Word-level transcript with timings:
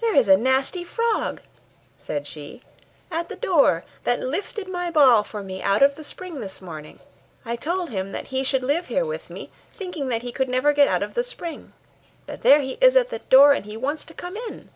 'There 0.00 0.14
is 0.14 0.28
a 0.28 0.36
nasty 0.36 0.84
frog,' 0.84 1.40
said 1.98 2.24
she, 2.24 2.62
'at 3.10 3.28
the 3.28 3.34
door, 3.34 3.82
that 4.04 4.20
lifted 4.20 4.68
my 4.68 4.92
ball 4.92 5.24
for 5.24 5.42
me 5.42 5.60
out 5.60 5.82
of 5.82 5.96
the 5.96 6.04
spring 6.04 6.38
this 6.38 6.60
morning: 6.62 7.00
I 7.44 7.56
told 7.56 7.90
him 7.90 8.12
that 8.12 8.28
he 8.28 8.44
should 8.44 8.62
live 8.62 8.88
with 8.90 9.28
me 9.28 9.40
here, 9.46 9.50
thinking 9.74 10.06
that 10.08 10.22
he 10.22 10.30
could 10.30 10.48
never 10.48 10.72
get 10.72 10.86
out 10.86 11.02
of 11.02 11.14
the 11.14 11.24
spring; 11.24 11.72
but 12.26 12.42
there 12.42 12.60
he 12.60 12.78
is 12.80 12.96
at 12.96 13.10
the 13.10 13.18
door, 13.18 13.54
and 13.54 13.64
he 13.66 13.76
wants 13.76 14.04
to 14.04 14.14
come 14.14 14.36
in. 14.36 14.70